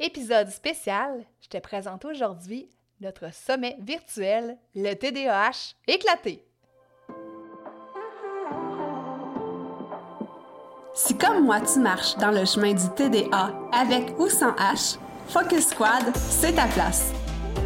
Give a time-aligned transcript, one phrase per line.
[0.00, 2.68] Épisode spécial, je te présente aujourd'hui
[3.00, 6.44] notre sommet virtuel, le TDAH éclaté.
[10.94, 15.70] Si comme moi tu marches dans le chemin du TDA avec ou sans H, Focus
[15.70, 17.10] Squad, c'est ta place.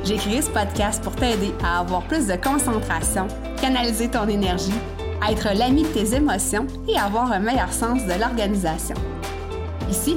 [0.02, 3.28] J'ai créé ce podcast pour t'aider à avoir plus de concentration,
[3.60, 4.72] canaliser ton énergie,
[5.30, 8.96] être l'ami de tes émotions et avoir un meilleur sens de l'organisation.
[9.90, 10.16] Ici,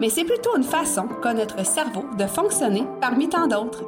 [0.00, 3.84] mais c'est plutôt une façon qu'a notre cerveau de fonctionner parmi tant d'autres.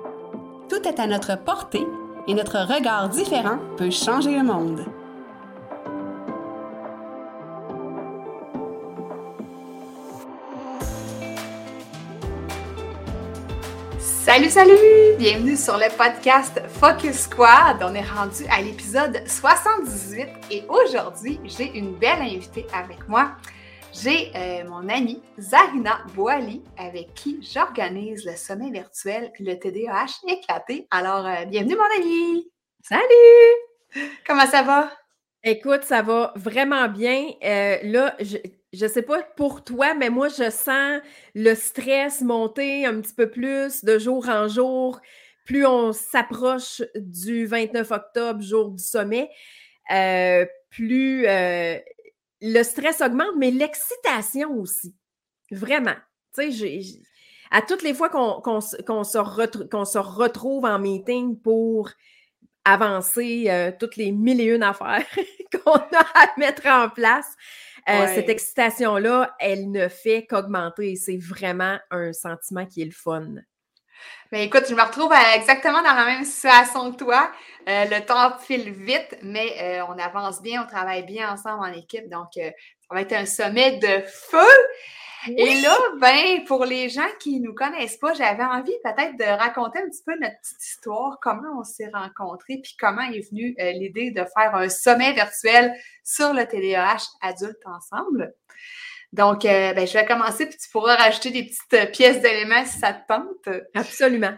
[0.68, 1.86] Tout est à notre portée
[2.26, 4.84] et notre regard différent peut changer le monde.
[13.98, 15.16] Salut, salut!
[15.18, 17.78] Bienvenue sur le podcast Focus Squad.
[17.82, 23.32] On est rendu à l'épisode 78 et aujourd'hui, j'ai une belle invitée avec moi.
[23.92, 30.86] J'ai euh, mon amie Zarina Boali avec qui j'organise le sommet virtuel le TDAH éclaté.
[30.92, 32.48] Alors, euh, bienvenue mon amie!
[32.84, 34.06] Salut!
[34.24, 34.92] Comment ça va?
[35.42, 37.30] Écoute, ça va vraiment bien.
[37.42, 41.00] Euh, là, je ne sais pas pour toi, mais moi, je sens
[41.34, 45.00] le stress monter un petit peu plus de jour en jour.
[45.44, 49.28] Plus on s'approche du 29 octobre, jour du sommet,
[50.70, 51.26] plus
[52.40, 54.94] le stress augmente, mais l'excitation aussi.
[55.50, 55.96] Vraiment.
[56.34, 57.02] Tu sais,
[57.50, 61.90] à toutes les fois qu'on se, se, retrouve en meeting pour
[62.64, 65.04] avancer euh, toutes les mille et une affaires
[65.64, 67.26] qu'on a à mettre en place,
[67.88, 70.96] euh, cette excitation-là, elle ne fait qu'augmenter.
[70.96, 73.36] C'est vraiment un sentiment qui est le fun.
[74.32, 77.30] Mais écoute, je me retrouve exactement dans la même situation que toi.
[77.68, 81.72] Euh, le temps file vite, mais euh, on avance bien, on travaille bien ensemble en
[81.72, 82.08] équipe.
[82.08, 82.50] Donc, euh,
[82.80, 84.38] ça va être un sommet de feu.
[85.36, 89.38] Et là, ben, pour les gens qui ne nous connaissent pas, j'avais envie peut-être de
[89.38, 93.54] raconter un petit peu notre petite histoire, comment on s'est rencontrés, puis comment est venue
[93.74, 95.74] l'idée de faire un sommet virtuel
[96.04, 98.32] sur le TDAH adulte ensemble.
[99.12, 102.64] Donc, euh, ben, je vais commencer, puis tu pourras rajouter des petites euh, pièces d'éléments
[102.64, 103.48] si ça te tente.
[103.74, 104.36] Absolument.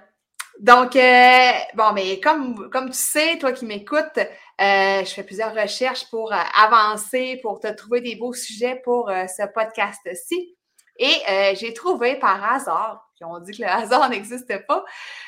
[0.60, 4.18] Donc, euh, bon, mais comme, comme tu sais, toi qui m'écoutes,
[4.58, 10.56] je fais plusieurs recherches pour avancer, pour te trouver des beaux sujets pour ce podcast-ci.
[10.98, 14.84] Et j'ai trouvé par hasard, puis on dit que le hasard n'existe pas,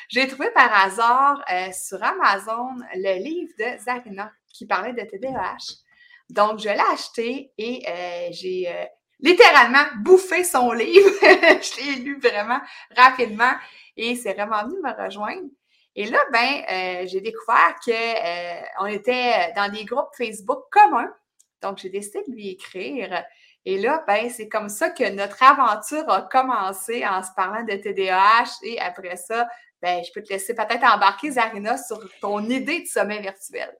[0.09, 5.81] j'ai trouvé par hasard sur Amazon le livre de Zarina qui parlait de TDAH.
[6.29, 7.83] Donc, je l'ai acheté et
[8.31, 8.69] j'ai
[9.19, 11.09] littéralement bouffé son livre.
[11.21, 12.59] je l'ai lu vraiment
[12.95, 13.53] rapidement
[13.97, 15.49] et c'est vraiment venu me rejoindre.
[15.95, 21.13] Et là, ben, euh, j'ai découvert qu'on euh, on était dans des groupes Facebook communs.
[21.61, 23.23] Donc, j'ai décidé de lui écrire.
[23.63, 27.75] Et là, ben, c'est comme ça que notre aventure a commencé en se parlant de
[27.75, 28.59] TDAH.
[28.63, 29.47] Et après ça,
[29.81, 33.73] ben, je peux te laisser peut-être embarquer, Zarina, sur ton idée de sommet virtuel.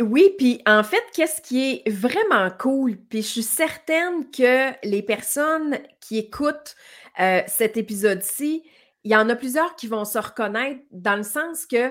[0.00, 5.02] Oui, puis en fait, qu'est-ce qui est vraiment cool, puis je suis certaine que les
[5.02, 6.76] personnes qui écoutent
[7.18, 8.62] euh, cet épisode-ci,
[9.02, 11.90] il y en a plusieurs qui vont se reconnaître dans le sens que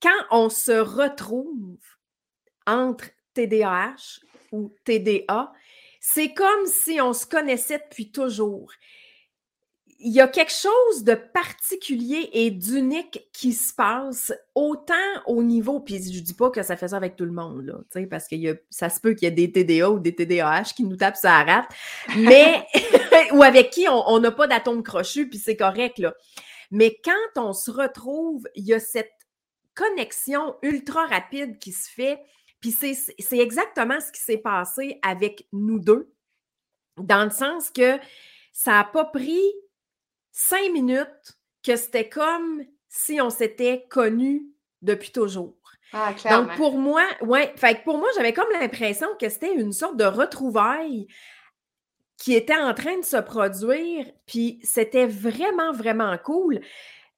[0.00, 1.78] quand on se retrouve
[2.66, 4.20] entre TDAH
[4.52, 5.52] ou TDA,
[6.00, 8.70] c'est comme si on se connaissait depuis toujours
[10.02, 14.94] il y a quelque chose de particulier et d'unique qui se passe autant
[15.26, 18.04] au niveau, puis je dis pas que ça fait ça avec tout le monde, là,
[18.08, 20.72] parce que y a, ça se peut qu'il y ait des TDA ou des TDAH
[20.74, 21.68] qui nous tapent sa rate,
[22.16, 22.66] mais,
[23.32, 26.14] ou avec qui on n'a pas d'atome crochu, puis c'est correct, là.
[26.70, 29.12] Mais quand on se retrouve, il y a cette
[29.74, 32.20] connexion ultra rapide qui se fait,
[32.60, 36.10] puis c'est exactement ce qui s'est passé avec nous deux,
[36.96, 37.98] dans le sens que
[38.52, 39.42] ça n'a pas pris
[40.40, 44.46] cinq minutes que c'était comme si on s'était connus
[44.82, 45.56] depuis toujours.
[45.92, 49.96] Ah, Donc, pour moi, ouais, fait pour moi, j'avais comme l'impression que c'était une sorte
[49.96, 51.08] de retrouvaille
[52.16, 56.60] qui était en train de se produire, puis c'était vraiment, vraiment cool.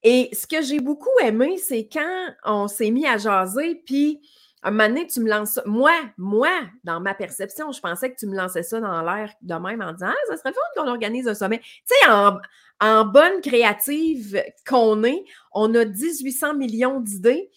[0.01, 4.21] Et ce que j'ai beaucoup aimé, c'est quand on s'est mis à jaser, puis
[4.63, 5.63] un moment donné, tu me lances ça.
[5.65, 6.49] Moi, moi,
[6.83, 9.91] dans ma perception, je pensais que tu me lançais ça dans l'air de même en
[9.91, 11.59] disant Ah, ça serait fun qu'on organise un sommet.
[11.59, 12.37] Tu sais, en,
[12.83, 17.49] en bonne créative qu'on est, on a 1800 millions d'idées.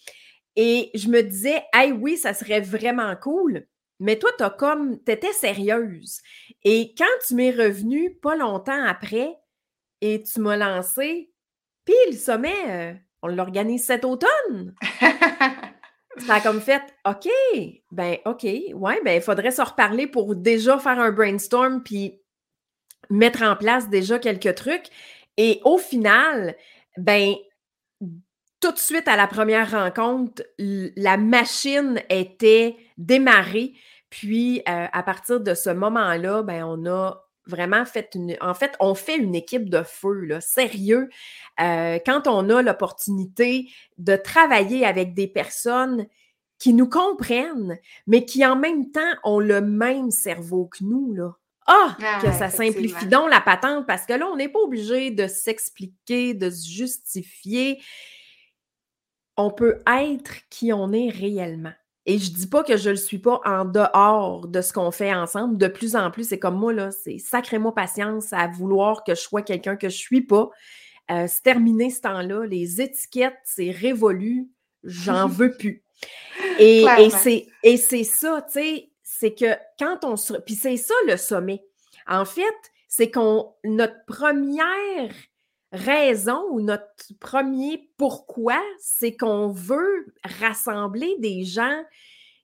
[0.55, 3.67] Et je me disais, hey, oui, ça serait vraiment cool.
[3.99, 6.21] Mais toi, tu comme, tu étais sérieuse.
[6.63, 9.37] Et quand tu m'es revenue pas longtemps après
[10.01, 11.33] et tu m'as lancé,
[11.85, 14.75] puis le sommet, euh, on l'organise cet automne.
[16.19, 17.29] ça a comme fait, OK,
[17.91, 22.21] ben, OK, ouais, ben, il faudrait se reparler pour déjà faire un brainstorm puis
[23.11, 24.89] mettre en place déjà quelques trucs.
[25.37, 26.57] Et au final,
[26.97, 27.35] ben,
[28.61, 33.75] tout de suite à la première rencontre, la machine était démarrée.
[34.11, 38.37] Puis, euh, à partir de ce moment-là, ben, on a vraiment fait une.
[38.41, 41.09] En fait, on fait une équipe de feu, là, sérieux.
[41.61, 43.69] Euh, quand on a l'opportunité
[43.99, 46.07] de travailler avec des personnes
[46.59, 51.37] qui nous comprennent, mais qui en même temps ont le même cerveau que nous, là.
[51.67, 55.11] Ah, ah que ça simplifie donc la patente parce que là, on n'est pas obligé
[55.11, 57.83] de s'expliquer, de se justifier.
[59.37, 61.73] On peut être qui on est réellement.
[62.09, 65.13] Et je dis pas que je le suis pas en dehors de ce qu'on fait
[65.13, 65.59] ensemble.
[65.59, 69.21] De plus en plus, c'est comme moi, là, c'est sacrément patience à vouloir que je
[69.21, 70.49] sois quelqu'un que je suis pas.
[71.11, 72.47] Euh, c'est terminé ce temps-là.
[72.47, 74.49] Les étiquettes, c'est révolu.
[74.85, 75.83] J'en veux plus.
[76.61, 76.87] Et,
[77.65, 80.35] et c'est ça, tu sais, c'est que quand on se.
[80.35, 81.65] Puis c'est ça le sommet.
[82.07, 82.55] En fait,
[82.89, 83.55] c'est qu'on.
[83.65, 85.15] Notre première
[85.73, 86.87] raison ou notre
[87.21, 91.83] premier pourquoi, c'est qu'on veut rassembler des gens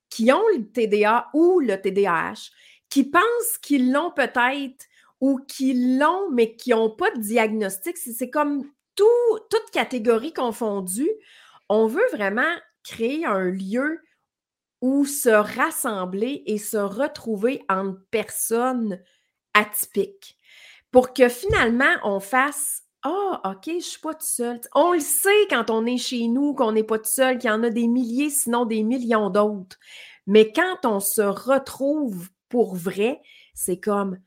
[0.09, 2.51] qui ont le TDA ou le TDAH,
[2.91, 4.85] qui pensent qu'ils l'ont peut-être
[5.21, 7.97] ou qui l'ont, mais qui n'ont pas de diagnostic.
[7.97, 8.65] C'est comme
[8.95, 11.11] tout, toute catégorie confondue.
[11.69, 14.01] On veut vraiment créer un lieu
[14.82, 19.00] où se rassembler et se retrouver en personnes
[19.55, 20.37] atypiques
[20.90, 24.61] pour que finalement on fasse Ah, OK, je suis pas tout seul.
[24.75, 27.52] On le sait quand on est chez nous qu'on n'est pas tout seul, qu'il y
[27.52, 29.79] en a des milliers, sinon des millions d'autres.
[30.26, 33.23] Mais quand on se retrouve pour vrai,
[33.55, 34.19] c'est comme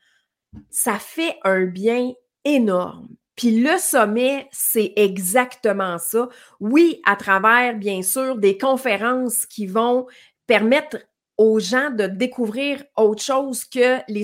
[0.70, 2.14] ça fait un bien
[2.46, 3.10] énorme.
[3.36, 6.30] Puis le sommet, c'est exactement ça.
[6.62, 10.08] Oui, à travers, bien sûr, des conférences qui vont
[10.48, 10.98] permettre
[11.38, 14.24] aux gens de découvrir autre chose que les,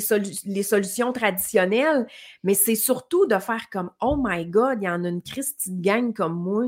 [0.64, 2.08] solutions traditionnelles,
[2.44, 5.72] mais c'est surtout de faire comme Oh my God, il y en a une Christie
[5.72, 6.68] de gang comme moi.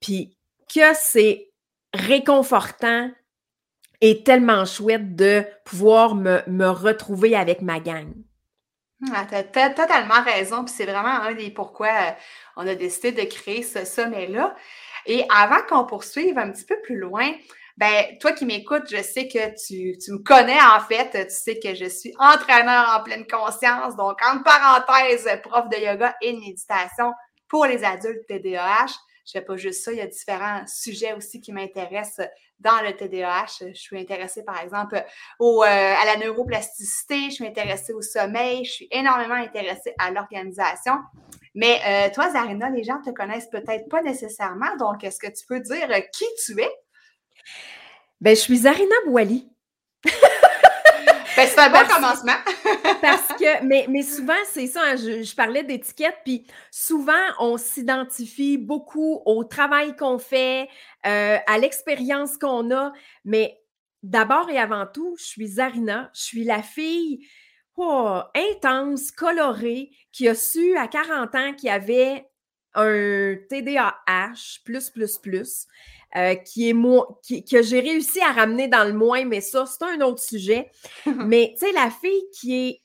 [0.00, 0.36] Puis
[0.72, 1.50] que c'est
[1.94, 3.10] réconfortant
[4.02, 8.12] et tellement chouette de pouvoir me, me retrouver avec ma gang.
[9.12, 10.64] Ah, tu totalement raison.
[10.64, 12.10] Puis c'est vraiment un des pourquoi euh,
[12.56, 14.54] on a décidé de créer ce sommet-là.
[15.06, 17.30] Et avant qu'on poursuive un petit peu plus loin,
[17.76, 21.10] ben, toi qui m'écoutes, je sais que tu, tu, me connais en fait.
[21.12, 26.14] Tu sais que je suis entraîneur en pleine conscience, donc en parenthèse, prof de yoga
[26.22, 27.12] et de méditation
[27.48, 28.92] pour les adultes TDAH.
[29.26, 32.26] Je fais pas juste ça, il y a différents sujets aussi qui m'intéressent
[32.60, 33.66] dans le TDAH.
[33.74, 35.04] Je suis intéressée, par exemple,
[35.38, 40.12] au, euh, à la neuroplasticité, je suis intéressée au sommeil, je suis énormément intéressée à
[40.12, 40.94] l'organisation.
[41.54, 44.76] Mais euh, toi, Zarina, les gens te connaissent peut-être pas nécessairement.
[44.78, 46.70] Donc, est-ce que tu peux dire qui tu es?
[48.20, 49.48] Ben, je suis Zarina Bouali.
[50.04, 50.10] ben,
[51.36, 52.36] c'est un bon commencement.
[53.02, 58.58] parce que, mais, mais souvent, c'est ça, hein, je, parlais d'étiquette, puis souvent, on s'identifie
[58.58, 60.68] beaucoup au travail qu'on fait,
[61.06, 62.92] euh, à l'expérience qu'on a,
[63.24, 63.60] mais
[64.02, 67.26] d'abord et avant tout, je suis Zarina, je suis la fille
[67.76, 72.26] oh, intense, colorée, qui a su à 40 ans qu'il y avait
[72.76, 75.66] un TDAH, plus, plus, plus.
[76.16, 79.66] Euh, qui est moi, qui, que j'ai réussi à ramener dans le moins, mais ça,
[79.66, 80.70] c'est un autre sujet.
[81.06, 82.80] mais tu sais, la fille qui est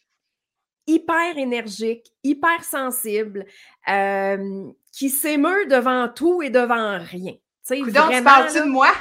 [0.88, 3.46] hyper énergique, hyper sensible,
[3.88, 7.34] euh, qui s'émeut devant tout et devant rien.
[7.66, 8.92] Tu sais, vraiment, tu de moi?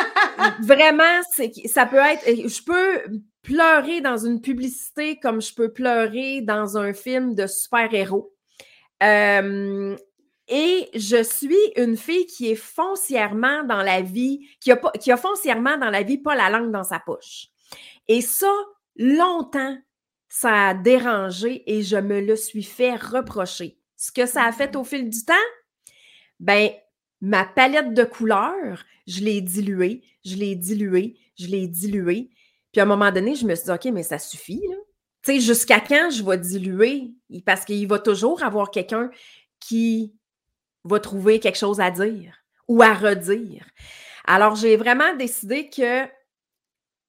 [0.60, 1.20] vraiment,
[1.66, 2.24] ça peut être.
[2.26, 8.32] Je peux pleurer dans une publicité comme je peux pleurer dans un film de super-héros.
[9.02, 9.96] Euh,
[10.48, 15.16] et je suis une fille qui est foncièrement dans la vie, qui a, qui a
[15.16, 17.48] foncièrement dans la vie pas la langue dans sa poche.
[18.08, 18.52] Et ça,
[18.96, 19.76] longtemps,
[20.28, 23.78] ça a dérangé et je me le suis fait reprocher.
[23.96, 25.34] Ce que ça a fait au fil du temps,
[26.38, 26.70] ben,
[27.20, 32.30] ma palette de couleurs, je l'ai diluée, je l'ai diluée, je l'ai diluée.
[32.72, 34.76] Puis à un moment donné, je me suis dit, OK, mais ça suffit, là.
[35.22, 37.14] Tu sais, jusqu'à quand je vais diluer?
[37.44, 39.10] Parce qu'il va toujours avoir quelqu'un
[39.58, 40.14] qui
[40.86, 42.36] va trouver quelque chose à dire
[42.68, 43.66] ou à redire.
[44.24, 46.04] Alors, j'ai vraiment décidé que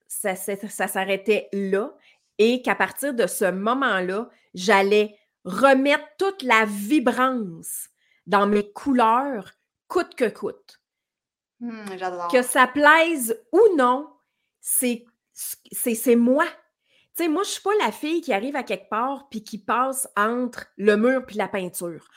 [0.07, 1.95] ça, ça s'arrêtait là
[2.37, 7.89] et qu'à partir de ce moment-là, j'allais remettre toute la vibrance
[8.25, 9.53] dans mes couleurs,
[9.87, 10.81] coûte que coûte.
[11.97, 12.27] J'adore.
[12.27, 14.09] Que ça plaise ou non,
[14.59, 15.05] c'est
[16.15, 16.45] moi.
[17.15, 19.57] Tu sais, moi, je suis pas la fille qui arrive à quelque part puis qui
[19.57, 22.07] passe entre le mur puis la peinture.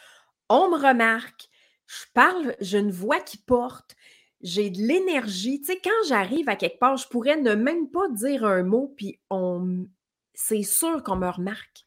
[0.51, 1.49] On me remarque,
[1.91, 3.97] je parle, j'ai une voix qui porte,
[4.43, 5.61] j'ai de l'énergie.
[5.61, 8.95] Tu sais, quand j'arrive à quelque part, je pourrais ne même pas dire un mot
[8.97, 9.87] puis on
[10.35, 11.85] c'est sûr qu'on me remarque.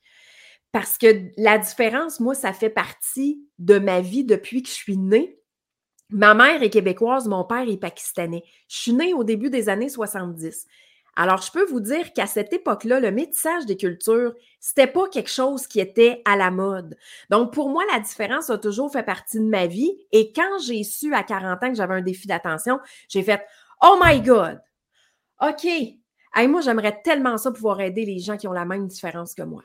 [0.71, 4.97] Parce que la différence, moi, ça fait partie de ma vie depuis que je suis
[4.97, 5.39] née.
[6.09, 8.43] Ma mère est québécoise, mon père est pakistanais.
[8.67, 10.67] Je suis née au début des années 70.
[11.15, 15.29] Alors, je peux vous dire qu'à cette époque-là, le métissage des cultures, c'était pas quelque
[15.29, 16.97] chose qui était à la mode.
[17.29, 19.95] Donc, pour moi, la différence a toujours fait partie de ma vie.
[20.11, 22.79] Et quand j'ai su à 40 ans que j'avais un défi d'attention,
[23.09, 23.45] j'ai fait
[23.81, 24.59] Oh my God!
[25.41, 25.67] OK.
[26.47, 29.63] moi, j'aimerais tellement ça pouvoir aider les gens qui ont la même différence que moi.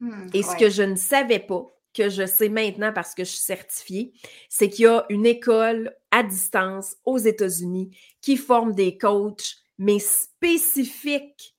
[0.00, 1.64] Hmm, Et ce que je ne savais pas,
[1.94, 4.12] que je sais maintenant parce que je suis certifiée,
[4.48, 9.98] c'est qu'il y a une école à distance aux États-Unis qui forme des coachs, mais
[9.98, 11.54] spécifiques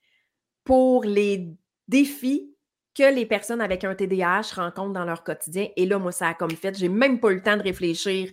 [0.63, 1.47] pour les
[1.87, 2.53] défis
[2.95, 5.67] que les personnes avec un TDAH rencontrent dans leur quotidien.
[5.75, 8.29] Et là, moi, ça a comme fait, j'ai même pas eu le temps de réfléchir.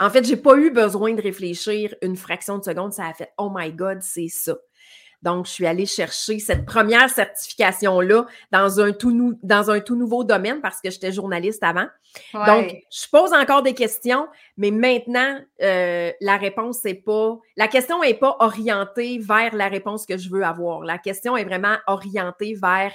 [0.00, 2.92] En fait, j'ai pas eu besoin de réfléchir une fraction de seconde.
[2.92, 4.56] Ça a fait, oh my God, c'est ça.
[5.22, 10.22] Donc, je suis allée chercher cette première certification-là dans, un tout dans un tout nouveau
[10.22, 11.86] domaine parce que j'étais journaliste avant.
[12.34, 17.36] Donc, je pose encore des questions, mais maintenant, euh, la réponse, c'est pas.
[17.56, 20.82] La question n'est pas orientée vers la réponse que je veux avoir.
[20.82, 22.92] La question est vraiment orientée vers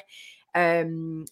[0.55, 1.23] euh,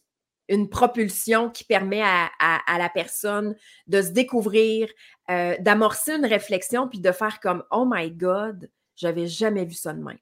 [0.50, 3.56] une propulsion qui permet à, la personne
[3.88, 4.90] de se découvrir,
[5.30, 9.94] euh, d'amorcer une réflexion, puis de faire comme Oh my God, j'avais jamais vu ça
[9.94, 10.18] de même.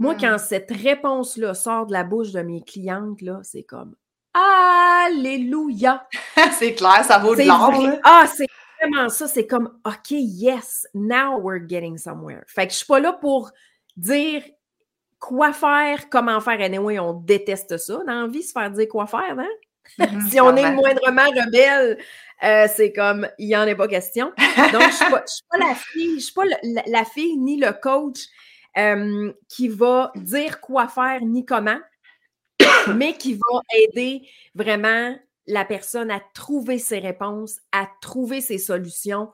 [0.00, 0.38] Moi, quand mmh.
[0.38, 3.94] cette réponse-là sort de la bouche de mes clientes, là, c'est comme
[4.32, 6.08] Alléluia!
[6.58, 8.00] c'est clair, ça vaut de l'or.
[8.02, 8.46] Ah, c'est
[8.80, 9.28] vraiment ça.
[9.28, 12.42] C'est comme OK, yes, now we're getting somewhere.
[12.46, 13.50] Fait que je suis pas là pour
[13.94, 14.42] dire
[15.18, 16.60] quoi faire, comment faire.
[16.60, 19.48] Anyway, on déteste ça dans la vie, se faire dire quoi faire, hein?
[19.98, 21.98] Mmh si on est moindrement rebelle,
[22.42, 24.26] euh, c'est comme, il n'y en a pas question.
[24.72, 26.44] Donc, je ne suis, pas la fille, je suis pas
[26.86, 28.20] la, fille ni le coach
[29.48, 31.80] qui va dire quoi faire ni comment,
[32.94, 35.14] mais qui va aider vraiment
[35.46, 39.30] la personne à trouver ses réponses, à trouver ses solutions.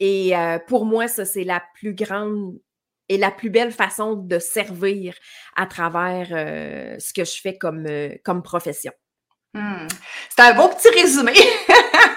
[0.00, 2.58] Et euh, pour moi, ça, c'est la plus grande
[3.08, 5.14] et la plus belle façon de servir
[5.56, 8.92] à travers euh, ce que je fais comme, euh, comme profession.
[9.54, 9.88] Hmm.
[10.28, 11.32] C'est un beau petit résumé.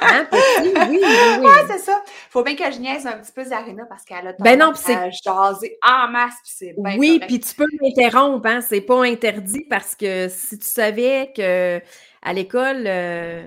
[0.04, 1.46] Hein, oui, oui, oui.
[1.46, 2.04] Ouais, c'est ça.
[2.32, 5.10] Faut bien que je niaise un petit peu Zarina parce qu'elle a ben non, à
[5.10, 10.30] jaser en masse, c'est Oui, puis tu peux m'interrompre, hein, c'est pas interdit parce que
[10.30, 11.82] si tu savais que
[12.22, 13.46] à l'école, euh,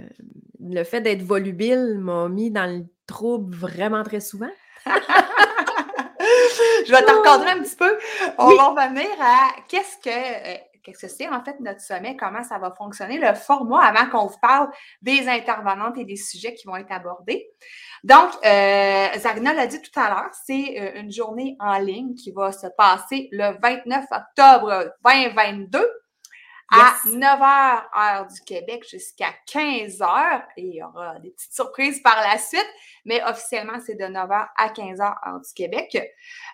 [0.63, 4.51] le fait d'être volubile m'a mis dans le trouble vraiment très souvent.
[4.87, 4.93] je
[6.93, 7.99] vais te recadrer un petit peu.
[8.37, 12.45] On va revenir à qu'est-ce que euh, qu'est-ce que c'est en fait notre sommet, comment
[12.45, 14.69] ça va fonctionner, le format avant qu'on vous parle
[15.03, 17.49] des intervenantes et des sujets qui vont être abordés.
[18.05, 22.33] Donc, euh, Zarina l'a dit tout à l'heure, c'est euh, une journée en ligne qui
[22.33, 26.04] va se passer le 29 octobre 2022
[26.71, 30.45] à 9h heure du Québec jusqu'à 15h.
[30.57, 32.69] Et il y aura des petites surprises par la suite,
[33.05, 35.97] mais officiellement, c'est de 9h à 15h heure du Québec.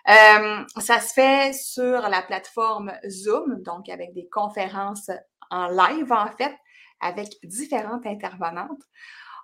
[0.09, 5.09] Euh, ça se fait sur la plateforme Zoom, donc avec des conférences
[5.49, 6.55] en live, en fait,
[6.99, 8.83] avec différentes intervenantes.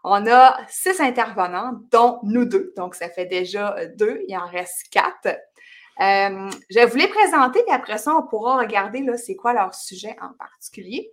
[0.03, 2.73] On a six intervenantes, dont nous deux.
[2.77, 4.21] Donc, ça fait déjà deux.
[4.27, 5.37] Il en reste quatre.
[5.99, 9.53] Euh, je vais vous les présenter, puis après ça, on pourra regarder là, c'est quoi
[9.53, 11.11] leur sujet en particulier.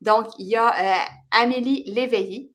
[0.00, 2.50] Donc, il y a euh, Amélie Léveillé.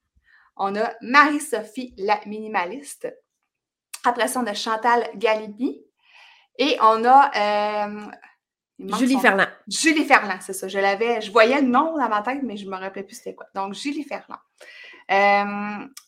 [0.57, 3.07] On a Marie-Sophie, la minimaliste.
[4.03, 5.81] Après ça, on a Chantal Galibi.
[6.57, 7.31] Et on a
[7.88, 8.05] euh,
[8.97, 9.47] Julie Ferland.
[9.67, 10.67] Julie Ferland, c'est ça.
[10.67, 13.15] Je l'avais, je voyais le nom dans ma tête, mais je ne me rappelais plus
[13.15, 13.45] c'était quoi.
[13.55, 14.39] Donc, Julie Ferland.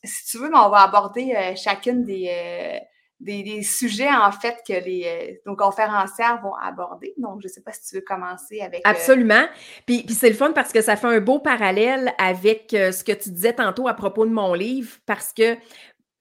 [0.04, 2.82] si tu veux, on va aborder chacune des,
[3.22, 7.14] des, sujets, en fait, que les, euh, nos conférencières vont aborder.
[7.18, 8.80] Donc, je ne sais pas si tu veux commencer avec.
[8.80, 9.46] Euh, Absolument.
[9.86, 13.04] Puis, puis c'est le fun parce que ça fait un beau parallèle avec euh, ce
[13.04, 15.58] que tu disais tantôt à propos de mon livre, parce que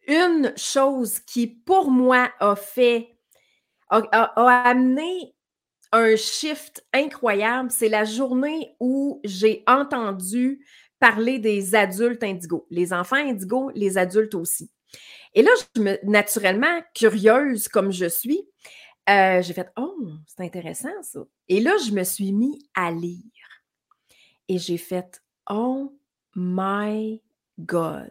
[0.06, 3.16] une chose qui, pour moi, a fait,
[3.88, 5.34] a, a amené
[5.92, 10.64] un shift incroyable, c'est la journée où j'ai entendu
[11.00, 14.70] parler des adultes indigos, les enfants indigos, les adultes aussi.
[15.34, 15.50] Et là,
[16.02, 18.48] naturellement, curieuse comme je suis,
[19.08, 19.96] euh, j'ai fait Oh,
[20.26, 21.20] c'est intéressant ça.
[21.48, 23.22] Et là, je me suis mis à lire.
[24.48, 25.96] Et j'ai fait Oh
[26.34, 27.22] my
[27.58, 28.10] God.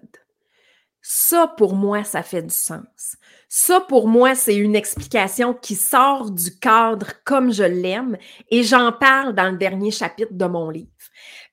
[1.02, 3.16] Ça, pour moi, ça fait du sens.
[3.48, 8.18] Ça, pour moi, c'est une explication qui sort du cadre comme je l'aime
[8.50, 10.92] et j'en parle dans le dernier chapitre de mon livre.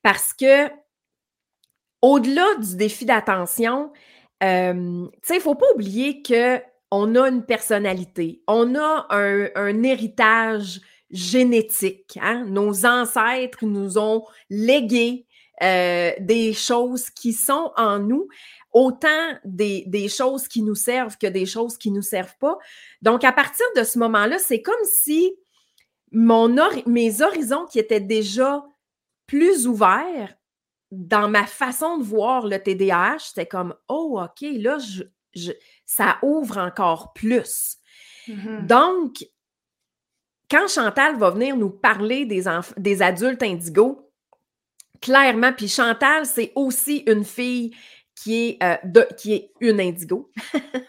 [0.02, 0.68] Parce que,
[2.02, 3.92] au-delà du défi d'attention,
[4.40, 4.46] tu
[5.22, 12.18] sais, il ne faut pas oublier qu'on a une personnalité, on a un, héritage génétique.
[12.20, 12.44] Hein.
[12.46, 15.26] Nos ancêtres nous ont légué
[15.62, 18.28] euh, des choses qui sont en nous
[18.76, 22.58] autant des, choses qui nous servent que des choses qui ne nous servent pas.
[23.00, 25.34] Donc, à partir de ce moment-là, c'est comme si
[26.12, 28.62] mon mes horizons qui étaient déjà
[29.26, 30.36] plus ouverts
[30.90, 34.78] dans ma façon de voir le TDAH, c'était comme, oh, OK, là,
[35.34, 35.52] je,
[35.84, 37.76] ça ouvre encore plus.
[38.28, 38.66] Mm-hmm.
[38.66, 39.24] Donc,
[40.50, 42.44] quand Chantal va venir nous parler des,
[42.76, 44.10] des adultes indigos,
[45.00, 47.74] clairement, puis Chantal, c'est aussi une fille
[48.14, 50.30] qui est, euh, de, qui est une indigo.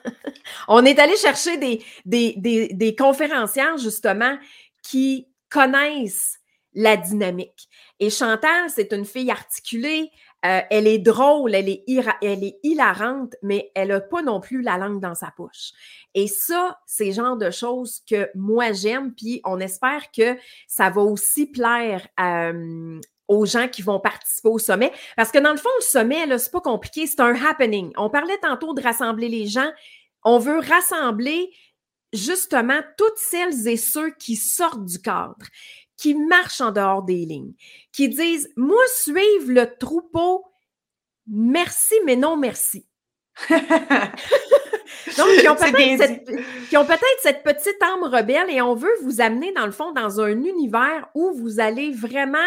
[0.67, 4.37] On est allé chercher des, des, des, des, conférencières, justement,
[4.81, 6.39] qui connaissent
[6.73, 7.67] la dynamique.
[7.99, 10.11] Et Chantal, c'est une fille articulée,
[10.45, 11.83] euh, elle est drôle, elle est,
[12.63, 15.71] hilarante, mais elle n'a pas non plus la langue dans sa poche.
[16.13, 20.37] Et ça, c'est le genre de choses que moi j'aime, puis on espère que
[20.67, 24.91] ça va aussi plaire euh, aux gens qui vont participer au sommet.
[25.15, 27.91] Parce que dans le fond, le sommet, c'est pas compliqué, c'est un happening.
[27.97, 29.71] On parlait tantôt de rassembler les gens.
[30.23, 31.49] On veut rassembler
[32.13, 35.45] justement toutes celles et ceux qui sortent du cadre,
[35.97, 37.53] qui marchent en dehors des lignes,
[37.91, 40.45] qui disent Moi, suivre le troupeau,
[41.27, 42.85] merci, mais non merci.
[45.17, 45.55] Donc, qui ont
[46.85, 50.43] peut-être cette, petite âme rebelle et on veut vous amener, dans le fond, dans un
[50.43, 52.37] univers où vous allez vraiment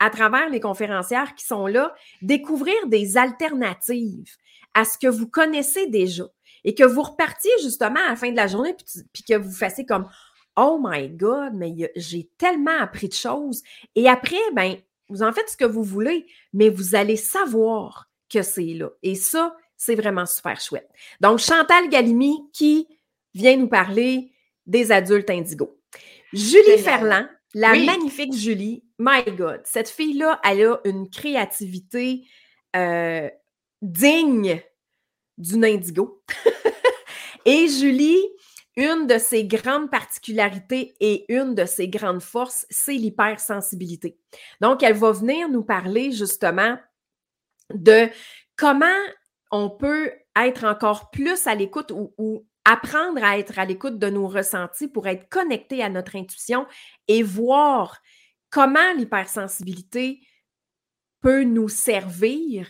[0.00, 4.36] à travers les conférencières qui sont là, découvrir des alternatives
[4.74, 6.24] à ce que vous connaissez déjà
[6.64, 8.74] et que vous repartiez justement à la fin de la journée
[9.12, 10.08] puis, que vous fassiez comme
[10.56, 13.62] Oh my God, mais j'ai tellement appris de choses.
[13.94, 14.76] Et après, ben,
[15.08, 18.90] vous en faites ce que vous voulez, mais vous allez savoir que c'est là.
[19.02, 20.88] Et ça, c'est vraiment super chouette.
[21.20, 22.86] Donc, Chantal Galimi qui
[23.34, 24.32] vient nous parler
[24.66, 25.76] des adultes indigos.
[26.32, 32.26] Julie Ferland, la magnifique Julie, my God, cette fille-là, elle a une créativité
[32.74, 33.28] euh,
[33.82, 34.60] digne
[35.38, 36.22] d'une indigo.
[37.44, 38.22] et Julie,
[38.76, 44.18] une de ses grandes particularités et une de ses grandes forces, c'est l'hypersensibilité.
[44.60, 46.76] Donc, elle va venir nous parler justement
[47.72, 48.08] de
[48.56, 48.86] comment
[49.50, 54.26] on peut être encore plus à l'écoute ou apprendre à être à l'écoute de nos
[54.26, 56.66] ressentis pour être connecté à notre intuition
[57.08, 58.00] et voir
[58.50, 60.20] comment l'hypersensibilité
[61.20, 62.68] peut nous servir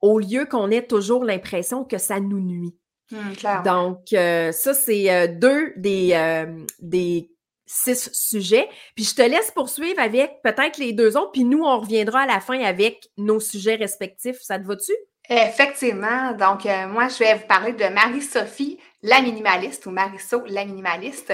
[0.00, 2.76] au lieu qu'on ait toujours l'impression que ça nous nuit.
[3.12, 6.46] Mmh, Donc, euh, ça, c'est euh, deux des, euh,
[6.80, 7.28] des
[7.66, 8.68] six sujets.
[8.96, 12.26] Puis je te laisse poursuivre avec peut-être les deux autres, puis nous, on reviendra à
[12.26, 14.38] la fin avec nos sujets respectifs.
[14.40, 14.92] Ça te va-tu?
[15.28, 16.32] Effectivement.
[16.32, 21.32] Donc, moi, je vais vous parler de Marie-Sophie la minimaliste ou Marisol la minimaliste,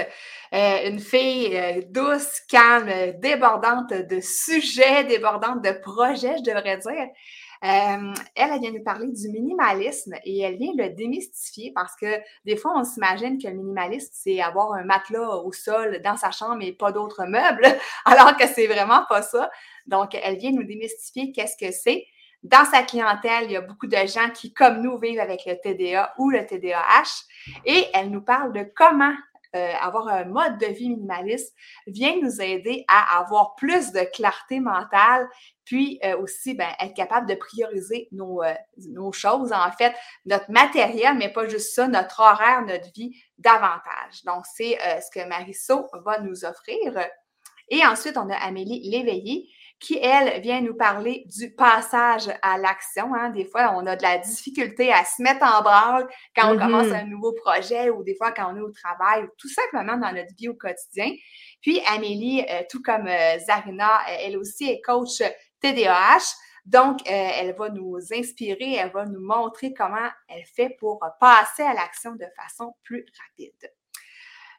[0.51, 7.07] une fille douce, calme, débordante de sujets, débordante de projets, je devrais dire.
[7.63, 12.19] Euh, elle, elle vient nous parler du minimalisme et elle vient le démystifier parce que
[12.45, 16.31] des fois, on s'imagine que le minimaliste, c'est avoir un matelas au sol dans sa
[16.31, 17.67] chambre et pas d'autres meubles,
[18.05, 19.49] alors que c'est vraiment pas ça.
[19.87, 22.05] Donc, elle vient nous démystifier qu'est-ce que c'est.
[22.43, 25.59] Dans sa clientèle, il y a beaucoup de gens qui, comme nous, vivent avec le
[25.59, 27.25] TDA ou le TDAH
[27.65, 29.13] et elle nous parle de comment
[29.55, 31.55] euh, avoir un mode de vie minimaliste
[31.87, 35.27] vient nous aider à avoir plus de clarté mentale,
[35.65, 38.53] puis euh, aussi ben, être capable de prioriser nos, euh,
[38.89, 44.23] nos, choses, en fait, notre matériel, mais pas juste ça, notre horaire, notre vie davantage.
[44.25, 47.07] Donc, c'est ce que Marisol va nous offrir.
[47.69, 53.13] Et ensuite, on a Amélie Léveillé qui, elle, vient nous parler du passage à l'action.
[53.15, 53.29] Hein.
[53.29, 56.87] Des fois, on a de la difficulté à se mettre en branle quand on commence
[56.87, 57.03] mm-hmm.
[57.03, 60.35] un nouveau projet ou des fois quand on est au travail, tout simplement dans notre
[60.37, 61.11] vie au quotidien.
[61.61, 65.21] Puis Amélie, euh, tout comme euh, Zarina, euh, elle aussi est coach
[65.61, 66.35] TDAH.
[66.65, 71.73] Donc, elle va nous inspirer, elle va nous montrer comment elle fait pour passer à
[71.73, 73.71] l'action de façon plus rapide.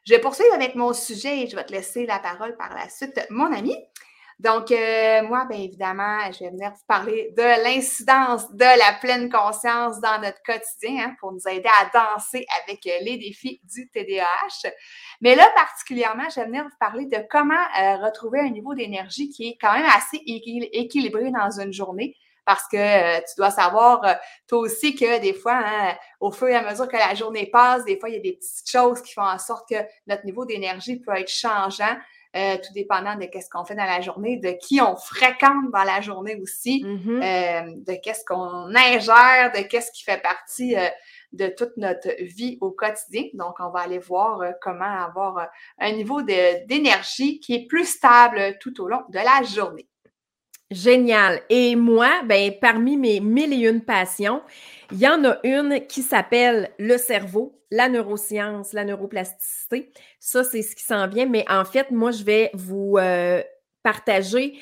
[0.05, 2.89] Je vais poursuivre avec mon sujet et je vais te laisser la parole par la
[2.89, 3.77] suite, mon ami.
[4.41, 9.29] Donc, euh, moi, bien évidemment, je vais venir vous parler de l'incidence de la pleine
[9.29, 13.87] conscience dans notre quotidien hein, pour nous aider à danser avec euh, les défis du
[13.91, 14.71] TDAH.
[15.21, 19.29] Mais là, particulièrement, je vais venir vous parler de comment euh, retrouver un niveau d'énergie
[19.29, 24.03] qui est quand même assez équilibré dans une journée parce que euh, tu dois savoir,
[24.03, 24.13] euh,
[24.47, 27.85] toi aussi, que des fois, hein, au fur et à mesure que la journée passe,
[27.85, 29.75] des fois, il y a des petites choses qui font en sorte que
[30.07, 31.95] notre niveau d'énergie peut être changeant.
[32.35, 35.83] Euh, tout dépendant de qu'est-ce qu'on fait dans la journée, de qui on fréquente dans
[35.83, 37.83] la journée aussi, mm-hmm.
[37.83, 40.75] de qu'est-ce qu'on ingère, de qu'est-ce qui fait partie
[41.33, 43.23] de toute notre vie au quotidien.
[43.33, 48.81] Donc, on va aller voir comment avoir un niveau d'énergie qui est plus stable tout
[48.81, 49.90] au long de la journée.
[50.71, 51.41] Génial.
[51.49, 54.41] Et moi, ben, parmi mes mille et une passions,
[54.93, 59.91] il y en a une qui s'appelle le cerveau, la neuroscience, la neuroplasticité.
[60.21, 61.25] Ça, c'est ce qui s'en vient.
[61.25, 63.43] Mais en fait, moi, je vais vous euh,
[63.83, 64.57] partager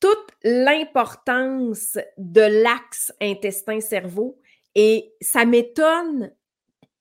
[0.00, 4.38] toute l'importance de l'axe intestin-cerveau.
[4.74, 6.30] Et ça m'étonne,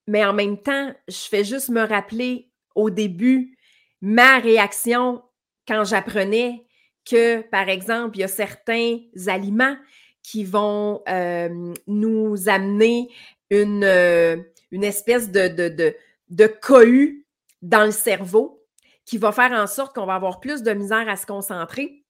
[0.08, 3.58] mais en même temps, je fais juste me rappeler au début
[4.00, 5.22] ma réaction
[5.68, 6.66] quand j'apprenais
[7.06, 9.78] que, par exemple, il y a certains aliments
[10.24, 13.10] qui vont euh, nous amener
[13.50, 14.38] une, euh,
[14.72, 15.96] une espèce de, de, de,
[16.30, 17.26] de cohue
[17.62, 18.64] dans le cerveau
[19.06, 22.04] qui va faire en sorte qu'on va avoir plus de misère à se concentrer.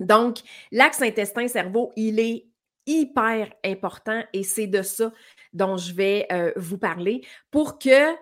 [0.00, 0.38] Donc,
[0.72, 2.46] l'axe intestin-cerveau, il est
[2.86, 5.12] hyper important et c'est de ça
[5.52, 8.14] dont je vais euh, vous parler pour que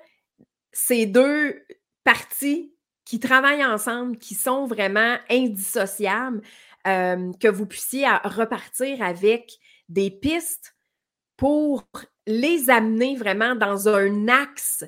[0.72, 1.64] ces deux
[2.04, 2.71] parties
[3.12, 6.40] qui travaillent ensemble, qui sont vraiment indissociables,
[6.86, 9.58] euh, que vous puissiez repartir avec
[9.90, 10.74] des pistes
[11.36, 11.86] pour
[12.26, 14.86] les amener vraiment dans un axe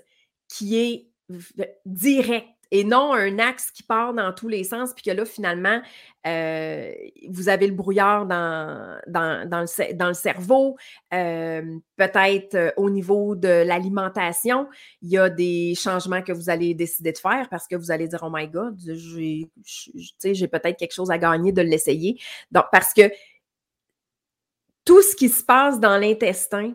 [0.49, 1.11] qui est
[1.85, 5.81] direct et non un axe qui part dans tous les sens, puis que là, finalement,
[6.27, 6.93] euh,
[7.29, 10.77] vous avez le brouillard dans, dans, le, cerveau,
[11.13, 11.63] euh,
[11.97, 14.67] peut-être euh, au niveau de l'alimentation,
[15.03, 18.09] il y a des changements que vous allez décider de faire parce que vous allez
[18.09, 19.49] dire, oh my God, j'ai
[20.49, 22.21] peut-être quelque chose à gagner de l'essayer.
[22.51, 23.03] Donc, parce que
[24.85, 26.73] tout ce qui se passe dans l'intestin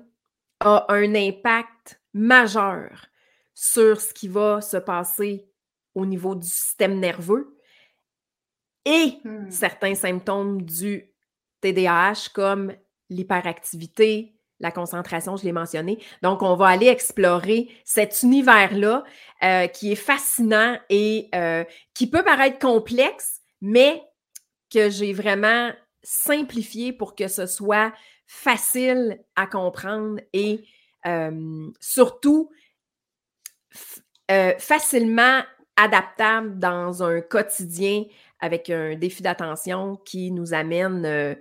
[0.62, 3.08] a un impact majeur
[3.54, 5.49] sur ce qui va se passer
[5.96, 7.56] au niveau du système nerveux
[8.86, 9.50] et hmm.
[9.50, 11.14] certains symptômes du
[11.62, 12.74] TDAH comme
[13.10, 16.00] l'hyperactivité, la concentration, je l'ai mentionné.
[16.22, 19.04] Donc, on va aller explorer cet univers-là
[19.44, 24.04] euh, qui est fascinant et euh, qui peut paraître complexe, mais
[24.72, 25.72] que j'ai vraiment
[26.04, 27.94] simplifié pour que ce soit
[28.28, 30.64] facile à comprendre et
[31.06, 32.52] euh, surtout
[34.60, 35.42] facilement
[35.80, 38.04] adaptable dans un quotidien
[38.40, 41.36] avec un défi d'attention qui nous amène, euh,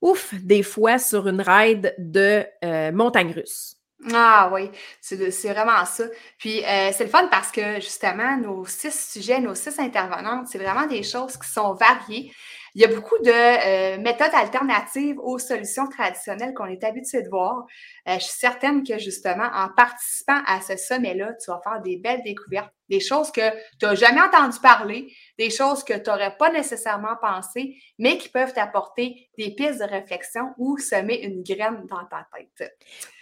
[0.00, 3.76] ouf, des fois sur une ride de euh, montagne russe.
[4.14, 4.70] Ah oui,
[5.00, 5.16] c'est
[5.52, 6.04] vraiment ça.
[6.38, 10.58] Puis euh, c'est le fun parce que justement, nos six sujets, nos six intervenantes, c'est
[10.58, 12.32] vraiment des choses qui sont variées.
[12.74, 17.28] Il y a beaucoup de euh, méthodes alternatives aux solutions traditionnelles qu'on est habitué de
[17.28, 17.66] voir.
[18.08, 21.96] Euh, je suis certaine que justement, en participant à ce sommet-là, tu vas faire des
[21.96, 26.36] belles découvertes, des choses que tu n'as jamais entendu parler, des choses que tu n'aurais
[26.36, 31.86] pas nécessairement pensé, mais qui peuvent t'apporter des pistes de réflexion ou semer une graine
[31.88, 32.72] dans ta tête.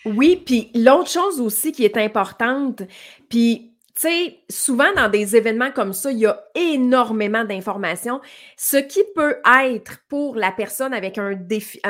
[0.04, 2.82] Oui, puis l'autre chose aussi qui est importante,
[3.28, 8.20] puis tu sais, souvent dans des événements comme ça, il y a énormément d'informations,
[8.56, 11.80] ce qui peut être pour la personne avec un défi,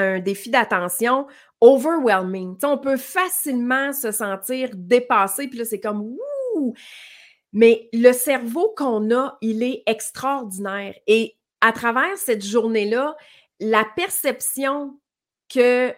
[0.50, 1.26] d'attention
[1.60, 2.56] overwhelming.
[2.62, 6.16] on peut facilement se sentir dépassé, puis là, c'est comme
[6.54, 6.74] ouh!
[7.52, 10.94] Mais le cerveau qu'on a, il est extraordinaire.
[11.06, 13.16] Et à travers cette journée-là,
[13.60, 14.98] la perception
[15.52, 15.94] que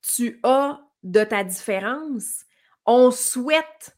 [0.00, 2.44] tu as de ta différence,
[2.86, 3.96] on souhaite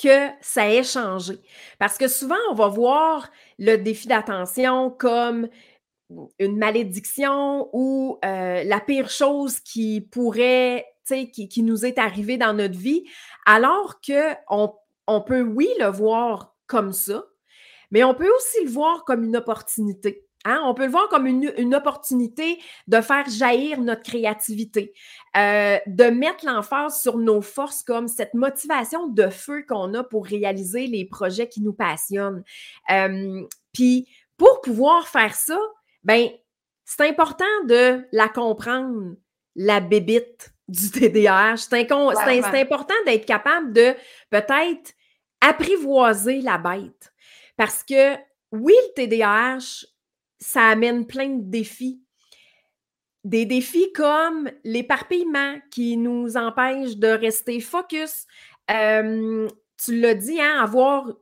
[0.00, 1.40] que ça ait changé.
[1.78, 5.48] Parce que souvent, on va voir le défi d'attention comme
[6.38, 12.52] une malédiction ou euh, la pire chose qui pourrait, qui, qui nous est arrivée dans
[12.52, 13.04] notre vie,
[13.44, 14.74] alors qu'on
[15.06, 17.24] on peut, oui, le voir comme ça,
[17.90, 20.25] mais on peut aussi le voir comme une opportunité.
[20.46, 20.62] Hein?
[20.64, 24.94] On peut le voir comme une, opportunité de faire jaillir notre créativité,
[25.36, 30.24] euh, de mettre l'emphase sur nos forces comme cette motivation de feu qu'on a pour
[30.24, 32.44] réaliser les projets qui nous passionnent.
[32.90, 35.58] Euh, puis pour pouvoir faire ça,
[36.04, 36.28] ben
[36.84, 39.16] c'est important de la comprendre,
[39.56, 41.56] la bébite du TDAH.
[41.56, 43.94] C'est important d'être capable de
[44.30, 44.92] peut-être
[45.40, 47.12] apprivoiser la bête.
[47.56, 48.14] Parce que
[48.52, 49.86] oui, le TDAH,
[50.38, 52.00] ça amène plein de défis.
[53.24, 58.26] Des défis comme l'éparpillement qui nous empêche de rester focus.
[58.68, 61.12] tu l'as dit, hein, avoir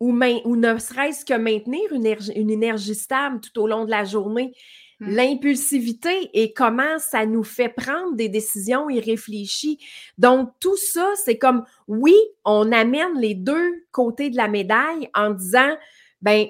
[0.00, 0.12] ou,
[0.44, 4.04] ou ne serait-ce que maintenir une énergie, une énergie, stable tout au long de la
[4.04, 4.52] journée.
[4.98, 5.10] Mmh.
[5.10, 9.78] l'impulsivité et comment ça nous fait prendre des décisions irréfléchies.
[10.16, 12.14] Donc, tout ça, c'est comme, oui,
[12.46, 15.76] on amène les deux côtés de la médaille en disant,
[16.22, 16.46] ben,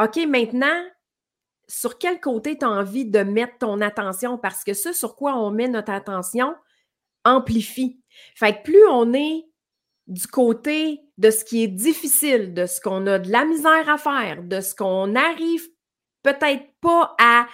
[0.00, 0.84] OK, maintenant,
[1.70, 4.38] sur quel côté tu as envie de mettre ton attention?
[4.38, 6.54] Parce que ce sur quoi on met notre attention
[7.24, 8.00] amplifie.
[8.34, 9.44] Fait que plus on est
[10.06, 13.98] du côté de ce qui est difficile, de ce qu'on a de la misère à
[13.98, 15.68] faire, de ce qu'on n'arrive
[16.22, 17.46] peut-être pas à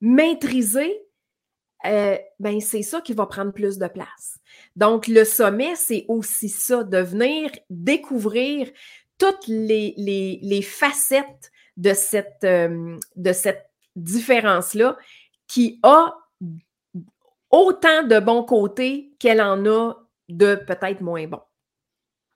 [0.00, 1.02] maîtriser,
[1.84, 4.38] euh, ben c'est ça qui va prendre plus de place.
[4.74, 8.70] Donc, le sommet, c'est aussi ça, de venir découvrir
[9.18, 14.98] toutes les, les, facettes de cette, euh, de cette différence-là
[15.46, 16.14] qui a
[17.50, 19.94] autant de bons côtés qu'elle en a
[20.28, 21.40] de peut-être moins bons.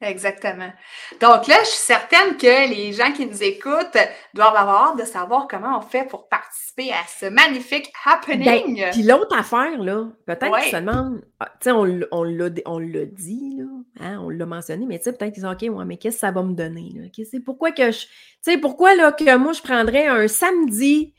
[0.03, 0.71] Exactement.
[1.21, 3.97] Donc là, je suis certaine que les gens qui nous écoutent
[4.35, 8.81] doivent avoir hâte de savoir comment on fait pour participer à ce magnifique happening.
[8.81, 11.85] Ben, puis l'autre affaire, là, peut-être qu'ils se demandent, ah, tu sais, on,
[12.25, 13.65] l'a dit, là,
[14.01, 16.21] hein, on l'a mentionné, mais tu sais, peut-être qu'ils disent, OK, ouais, mais qu'est-ce que
[16.21, 16.93] ça va me donner?
[16.95, 17.25] Là?
[17.45, 18.01] Pourquoi que je.
[18.01, 18.09] Tu
[18.43, 21.15] sais, pourquoi là, que moi, je prendrais un samedi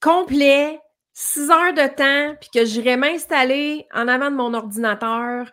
[0.00, 0.80] complet,
[1.12, 5.50] six heures de temps, puis que j'irais m'installer en avant de mon ordinateur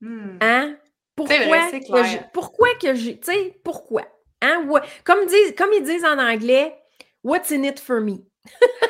[0.00, 0.38] Hmm.
[0.40, 0.76] Hein?
[1.16, 3.20] Pourquoi, que pourquoi que j'ai.
[3.20, 4.02] Tu sais, pourquoi?
[4.40, 4.66] Hein?
[5.04, 6.74] Comme, disent, comme ils disent en anglais,
[7.22, 8.24] What's in it for me?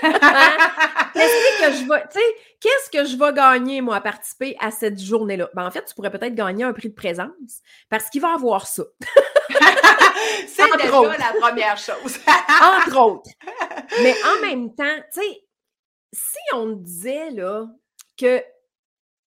[0.03, 0.57] Hein?
[1.13, 2.03] qu'est-ce que je vais,
[2.61, 5.51] qu'est-ce que je vais gagner, moi, à participer à cette journée-là?
[5.55, 8.69] Ben, en fait, tu pourrais peut-être gagner un prix de présence parce qu'il va avoir
[8.69, 8.85] ça.
[10.47, 12.19] C'est déjà la première chose.
[12.63, 13.31] Entre autres.
[14.03, 15.45] Mais en même temps, tu sais,
[16.13, 17.67] si on disait là
[18.17, 18.43] que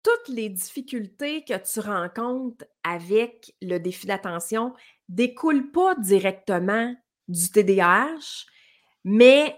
[0.02, 4.74] toutes les difficultés que tu rencontres avec le défi d'attention
[5.08, 6.94] découlent pas directement
[7.28, 8.46] du TDAH,
[9.04, 9.56] mais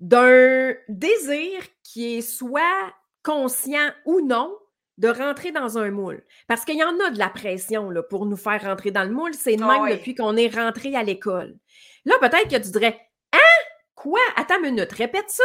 [0.00, 2.92] d'un désir qui est soit
[3.22, 4.56] conscient ou non
[4.98, 6.24] de rentrer dans un moule.
[6.48, 9.12] Parce qu'il y en a de la pression là, pour nous faire rentrer dans le
[9.12, 9.34] moule.
[9.34, 11.56] C'est le ah même depuis qu'on est rentré à l'école.
[12.04, 12.98] Là, peut-être que tu dirais
[13.32, 13.64] Hein?
[13.94, 14.20] Quoi?
[14.36, 15.44] Attends une minute, répète ça.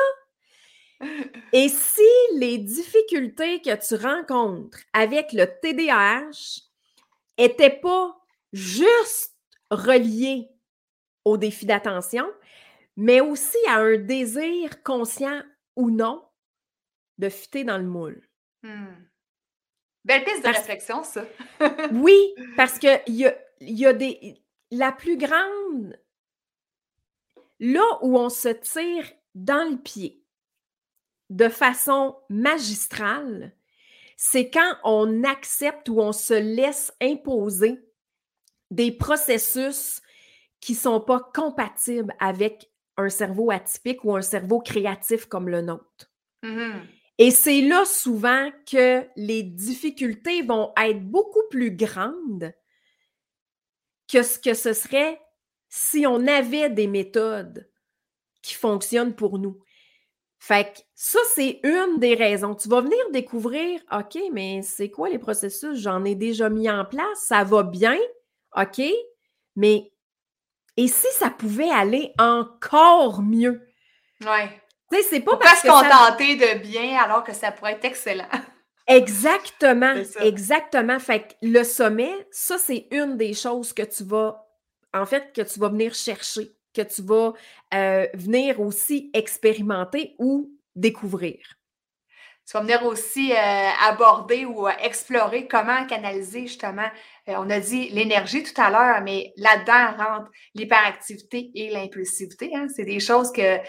[1.52, 2.02] Et si
[2.36, 6.62] les difficultés que tu rencontres avec le TDAH
[7.38, 8.18] n'étaient pas
[8.52, 9.36] juste
[9.72, 10.50] reliées
[11.26, 12.26] au défi d'attention,
[12.96, 15.42] mais aussi à un désir conscient
[15.76, 16.24] ou non
[17.18, 18.28] de fitter dans le moule?
[18.64, 18.94] Hmm.
[20.06, 21.26] Belle piste de réflexion, ça.
[21.92, 22.18] oui,
[22.58, 24.42] parce que y a, y a des.
[24.72, 26.00] La plus grande.
[27.60, 30.23] Là où on se tire dans le pied,
[31.34, 33.56] de façon magistrale,
[34.18, 37.80] c'est quand on accepte ou on se laisse imposer
[38.70, 40.02] des processus
[40.60, 45.62] qui ne sont pas compatibles avec un cerveau atypique ou un cerveau créatif comme le
[45.62, 46.12] nôtre.
[46.44, 46.82] Mm-hmm.
[47.18, 52.54] Et c'est là souvent que les difficultés vont être beaucoup plus grandes
[54.08, 55.20] que ce que ce serait
[55.70, 57.68] si on avait des méthodes
[58.44, 59.60] qui fonctionnent pour nous.
[60.46, 62.54] Fait que ça, c'est une des raisons.
[62.54, 65.80] Tu vas venir découvrir, OK, mais c'est quoi les processus?
[65.80, 67.98] J'en ai déjà mis en place, ça va bien,
[68.58, 68.82] OK,
[69.56, 69.90] mais
[70.76, 73.66] et si ça pouvait aller encore mieux?
[74.20, 74.50] Oui.
[74.92, 76.12] Tu sais, c'est pas parce qu'on ça...
[76.12, 78.28] de bien alors que ça pourrait être excellent.
[78.88, 81.00] Exactement, exactement.
[81.00, 84.46] Fait que le sommet, ça, c'est une des choses que tu vas,
[84.94, 87.34] en fait, que tu vas venir chercher que tu vas
[87.74, 91.40] euh, venir aussi expérimenter ou découvrir.
[92.46, 96.90] Tu vas venir aussi euh, aborder ou euh, explorer comment canaliser justement,
[97.28, 102.52] on a dit l'énergie tout à l'heure, mais là-dedans rentre l'hyperactivité et l'impulsivité.
[102.54, 102.68] Hein.
[102.76, 103.60] C'est des choses que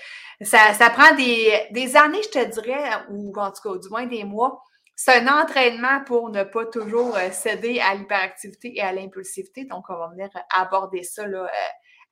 [0.40, 4.24] ça, prend des, des, années, je te dirais, ou en tout cas du moins des
[4.24, 4.60] mois.
[4.96, 9.64] C'est un entraînement pour ne pas toujours céder à l'hyperactivité et à l'impulsivité.
[9.64, 11.48] Donc, on va venir aborder ça là,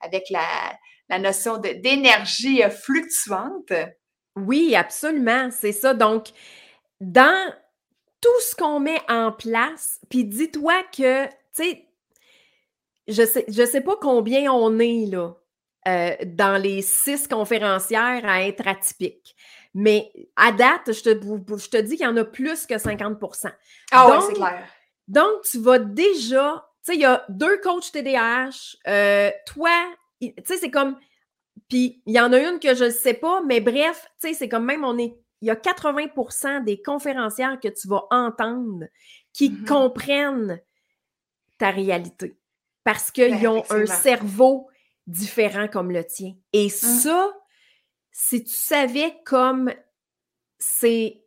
[0.02, 3.72] avec la, notion d'énergie euh, fluctuante.
[4.36, 5.92] Oui, absolument, c'est ça.
[5.94, 6.28] Donc,
[7.00, 7.52] dans
[8.20, 11.86] tout ce qu'on met en place, puis dis-toi que, tu sais,
[13.08, 15.34] je sais, je sais pas combien on est là
[15.88, 19.34] euh, dans les six conférencières à être atypiques.
[19.74, 23.50] Mais à date, je te, je te dis qu'il y en a plus que 50%
[23.90, 24.66] Ah oui, c'est clair.
[25.08, 28.76] Donc, tu vas déjà sais, il y a deux coachs TDAH.
[28.88, 29.70] Euh, toi,
[30.20, 30.96] tu sais, c'est comme.
[31.68, 34.34] Puis il y en a une que je ne sais pas, mais bref, tu sais,
[34.34, 35.16] c'est comme même on est.
[35.40, 38.86] Il y a 80% des conférencières que tu vas entendre
[39.32, 39.66] qui mm-hmm.
[39.66, 40.60] comprennent
[41.58, 42.38] ta réalité
[42.84, 44.68] parce qu'ils ben, ont un cerveau
[45.06, 46.34] différent comme le tien.
[46.52, 46.70] Et mm.
[46.70, 47.32] ça,
[48.12, 49.72] si tu savais comme
[50.58, 51.21] c'est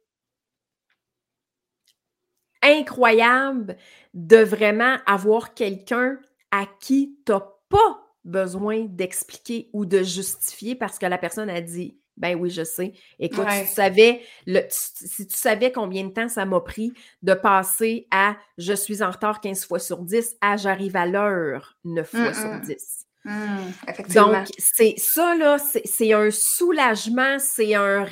[2.65, 3.77] incroyable
[4.13, 6.17] de vraiment avoir quelqu'un
[6.51, 11.61] à qui tu n'as pas besoin d'expliquer ou de justifier parce que la personne a
[11.61, 12.93] dit ben oui, je sais.
[13.19, 18.07] Écoute, tu savais, le, si tu savais combien de temps ça m'a pris de passer
[18.09, 22.33] à je suis en retard 15 fois sur 10 à j'arrive à l'heure 9 fois
[22.33, 23.05] sur 10.
[23.25, 28.05] Mmh, Donc, c'est ça, là, c'est un soulagement, c'est un,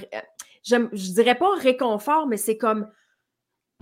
[0.65, 2.89] je, je dirais pas un réconfort, mais c'est comme,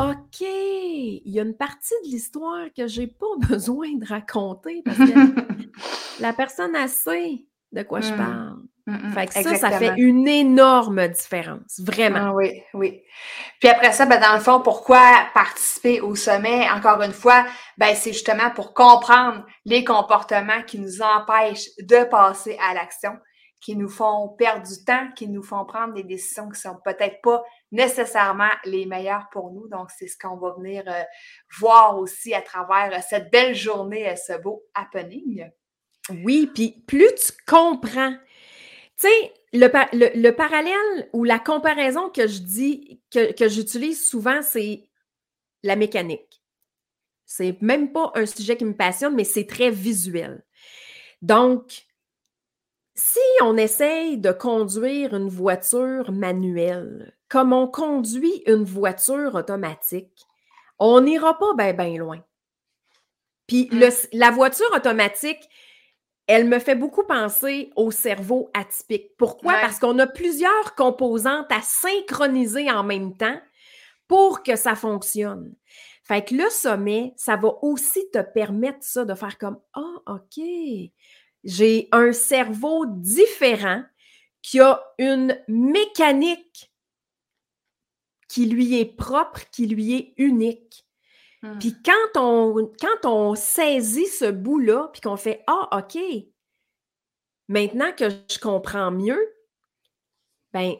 [0.09, 4.97] OK, il y a une partie de l'histoire que j'ai pas besoin de raconter parce
[4.97, 8.17] que la personne a sait de quoi je mmh.
[8.17, 8.57] parle.
[8.87, 12.29] Mmh, fait que ça, ça fait une énorme différence, vraiment.
[12.29, 13.03] Ah oui, oui.
[13.59, 16.67] Puis après ça, ben, dans le fond, pourquoi participer au sommet?
[16.69, 17.45] Encore une fois,
[17.77, 23.11] ben, c'est justement pour comprendre les comportements qui nous empêchent de passer à l'action,
[23.61, 27.21] qui nous font perdre du temps, qui nous font prendre des décisions qui sont peut-être
[27.21, 29.67] pas nécessairement les meilleures pour nous.
[29.67, 31.03] Donc, c'est ce qu'on va venir euh,
[31.59, 35.49] voir aussi à travers euh, cette belle journée, euh, ce beau happening.
[36.23, 38.13] Oui, puis plus tu comprends,
[38.97, 44.89] tu sais, le, parallèle ou la comparaison que je dis, que, que j'utilise souvent, c'est
[45.63, 46.41] la mécanique.
[47.25, 50.43] C'est même pas un sujet qui me passionne, mais c'est très visuel.
[51.21, 51.85] Donc,
[52.95, 60.27] si on essaye de conduire une voiture manuelle, comme on conduit une voiture automatique,
[60.79, 62.21] on n'ira pas bien ben loin.
[63.47, 63.83] Puis mmh.
[64.11, 65.39] la voiture automatique,
[66.27, 69.15] elle me fait beaucoup penser au cerveau atypique.
[69.17, 69.53] Pourquoi?
[69.61, 73.39] Parce qu'on a plusieurs composantes à synchroniser en même temps
[74.09, 75.53] pour que ça fonctionne.
[76.03, 80.15] Fait que le sommet, ça va aussi te permettre ça de faire comme Ah, oh,
[80.15, 80.43] OK,
[81.45, 83.83] j'ai un cerveau différent
[84.41, 86.70] qui a une mécanique
[88.31, 90.85] qui lui est propre, qui lui est unique.
[91.41, 91.59] Mmh.
[91.59, 96.01] Puis quand on, quand on saisit ce bout-là, puis qu'on fait Ah, OK,
[97.49, 99.19] maintenant que je comprends mieux,
[100.53, 100.75] ben,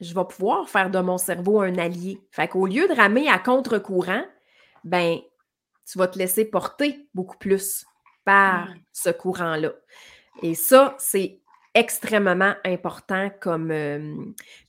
[0.00, 2.20] je vais pouvoir faire de mon cerveau un allié.
[2.32, 4.24] Fait qu'au lieu de ramer à contre-courant,
[4.82, 5.20] ben,
[5.88, 7.86] tu vas te laisser porter beaucoup plus
[8.24, 8.80] par mmh.
[8.92, 9.72] ce courant-là.
[10.42, 11.40] Et ça, c'est
[11.76, 14.14] extrêmement important comme, euh,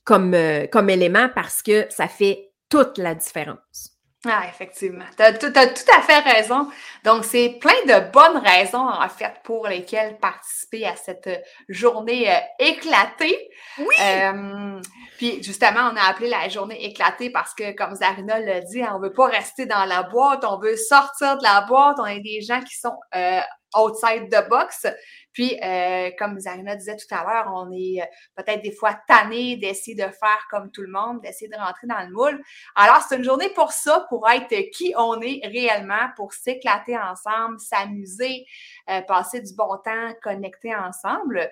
[0.04, 3.98] comme, euh, comme élément parce que ça fait toute la différence.
[4.26, 5.04] Ah, effectivement.
[5.16, 6.68] Tu as, tout à fait raison.
[7.04, 11.30] Donc, c'est plein de bonnes raisons, en fait, pour lesquelles participer à cette
[11.68, 13.48] journée euh, éclatée.
[13.78, 13.94] Oui!
[14.02, 14.80] Euh,
[15.18, 18.98] puis, justement, on a appelé la journée éclatée parce que, comme Zarina l'a dit, on
[18.98, 21.96] veut pas rester dans la boîte, on veut sortir de la boîte.
[22.00, 23.40] On a des gens qui sont euh,
[23.76, 24.86] outside the box.
[25.32, 28.04] Puis, euh, comme Zarina disait tout à l'heure, on est euh,
[28.36, 32.00] peut-être des fois tanné d'essayer de faire comme tout le monde, d'essayer de rentrer dans
[32.00, 32.42] le moule.
[32.74, 37.60] Alors, c'est une journée pour ça, pour être qui on est réellement, pour s'éclater ensemble,
[37.60, 38.46] s'amuser,
[38.90, 41.48] euh, passer du bon temps, connecter ensemble.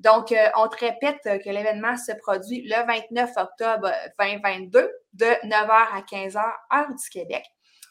[0.00, 6.00] Donc, on te répète que l'événement se produit le 29 octobre 2022 de 9h à
[6.00, 6.38] 15h,
[6.74, 7.44] heure du Québec.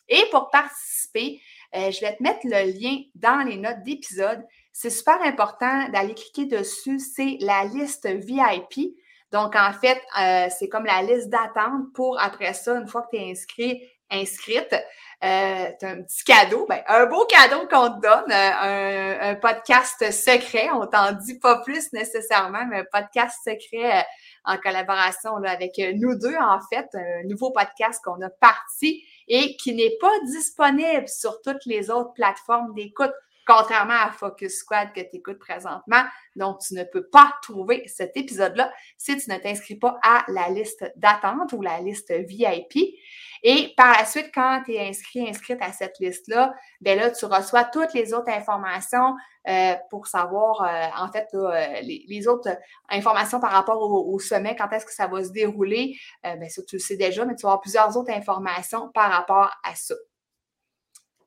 [0.09, 1.39] Et pour participer,
[1.73, 4.43] je vais te mettre le lien dans les notes d'épisode
[4.81, 6.99] c'est super important d'aller cliquer dessus.
[6.99, 8.95] C'est la liste VIP.
[9.29, 13.17] Donc, en fait, euh, c'est comme la liste d'attente pour après ça, une fois que
[13.17, 14.73] tu es inscrit, inscrite,
[15.21, 20.69] euh, un petit cadeau, ben, un beau cadeau qu'on te donne, euh, un, podcast secret.
[20.73, 24.05] On t'en dit pas plus nécessairement, mais un podcast secret
[24.45, 29.73] en collaboration avec nous deux, en fait, un nouveau podcast qu'on a parti et qui
[29.73, 33.13] n'est pas disponible sur toutes les autres plateformes d'écoute
[33.49, 36.03] contrairement à Focus Squad que tu écoutes présentement.
[36.35, 40.49] Donc, tu ne peux pas trouver cet épisode-là si tu ne t'inscris pas à la
[40.49, 42.95] liste d'attente ou la liste VIP.
[43.43, 47.25] Et par la suite, quand tu es inscrit, inscrite à cette liste-là, ben là, tu
[47.25, 49.15] reçois toutes les autres informations
[49.47, 52.49] euh, pour savoir, euh, en fait, euh, les, autres
[52.89, 55.95] informations par rapport au, sommet, quand est-ce que ça va se dérouler.
[56.23, 59.51] ben ça, tu le sais déjà, mais tu vas avoir plusieurs autres informations par rapport
[59.63, 59.95] à ça.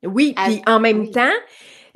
[0.05, 1.33] Oui, puis en même temps,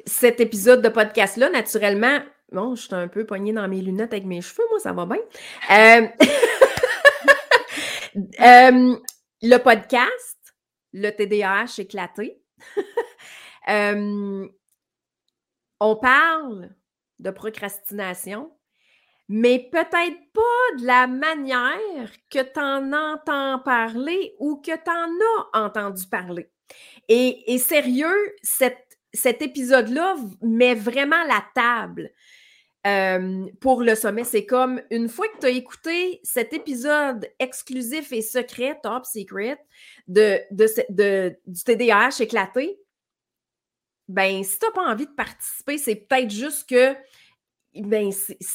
[0.07, 2.21] cet épisode de podcast-là, naturellement,
[2.53, 5.07] bon, je suis un peu poignée dans mes lunettes avec mes cheveux, moi, ça va
[5.07, 5.19] bien.
[5.71, 6.09] Euh,
[8.41, 8.97] euh,
[9.43, 10.55] le podcast,
[10.93, 12.43] le TDAH éclaté,
[15.81, 16.75] on parle
[17.19, 18.53] de procrastination,
[19.29, 25.11] mais peut-être pas de la manière que tu en entends parler ou que tu en
[25.55, 26.51] as entendu parler.
[27.09, 32.11] Et, sérieux, cet épisode-là met vraiment la table.
[33.61, 34.25] Pour le sommet.
[34.25, 39.59] C'est comme une fois que tu as écouté cet épisode exclusif et secret, top secret,
[40.07, 40.41] de,
[41.47, 42.79] du TDAH éclaté,
[44.09, 46.95] ben, si tu n'as pas envie de participer, c'est peut-être juste que
[47.75, 48.11] ben,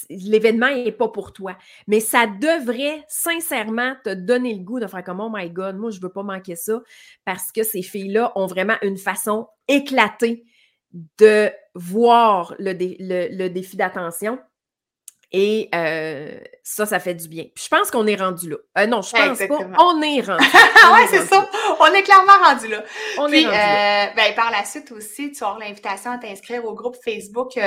[0.09, 1.57] l'événement n'est pas pour toi.
[1.87, 5.91] Mais ça devrait sincèrement te donner le goût de faire comme Oh my God, moi,
[5.91, 6.81] je ne veux pas manquer ça
[7.25, 10.45] parce que ces filles-là ont vraiment une façon éclatée
[11.17, 14.39] de voir le, le défi d'attention.
[15.33, 17.45] Et euh, ça, ça fait du bien.
[17.55, 18.57] Puis je pense qu'on est rendu là.
[18.79, 19.67] Euh, non, je pense pas.
[19.79, 20.43] On est rendu.
[20.93, 21.49] oui, c'est ça.
[21.79, 22.83] On est clairement rendu là.
[23.17, 24.07] On Puis, est rendu là.
[24.07, 27.57] Euh, ben, par la suite aussi, tu auras l'invitation à t'inscrire au groupe Facebook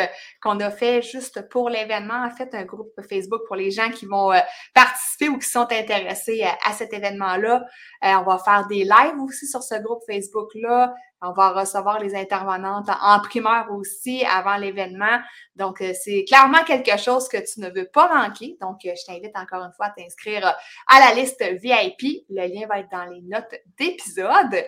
[0.42, 2.26] qu'on a fait juste pour l'événement.
[2.26, 4.30] En fait, un groupe Facebook pour les gens qui vont
[4.74, 7.64] participer ou qui sont intéressés à cet événement-là.
[8.02, 10.92] on va faire des lives aussi sur ce groupe Facebook-là.
[11.22, 15.20] On va recevoir les intervenantes en primeur aussi avant l'événement.
[15.56, 18.56] Donc, euh, c'est clairement quelque chose que tu ne veux pas manquer.
[18.60, 20.54] Donc, euh, je t'invite encore une fois à t'inscrire
[20.86, 22.24] à la liste VIP.
[22.28, 24.64] Le lien va être dans les notes d'épisode.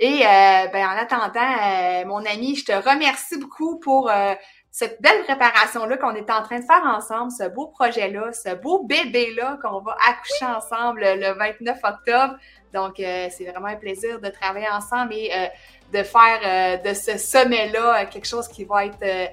[0.00, 4.10] Et euh, ben, en attendant, mon ami, je te remercie beaucoup pour
[4.76, 8.82] cette belle préparation-là qu'on est en train de faire ensemble, ce beau projet-là, ce beau
[8.82, 12.34] bébé-là qu'on va accoucher ensemble le 29 octobre.
[12.72, 15.30] Donc, c'est vraiment un plaisir de travailler ensemble et
[15.94, 19.30] de faire euh, de ce sommet-là euh, quelque chose qui va être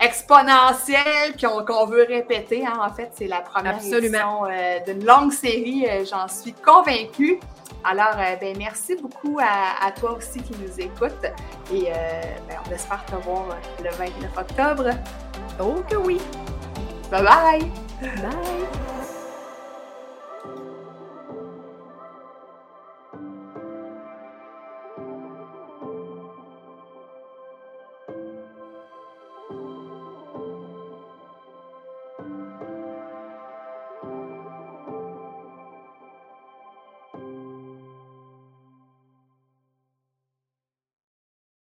[0.00, 2.66] euh, exponentiel, qu'on veut répéter.
[2.66, 2.78] Hein.
[2.80, 4.46] En fait, c'est la première Absolument.
[4.46, 7.40] édition d'une longue série, j'en suis convaincue.
[7.84, 11.24] Alors, ben, merci beaucoup à, toi aussi qui nous écoute
[11.72, 11.84] et
[12.48, 13.46] ben, on espère te voir
[13.82, 14.90] le 29 octobre.
[15.60, 16.18] Oh que oui!
[17.10, 17.70] Bye bye!
[18.00, 19.17] Bye!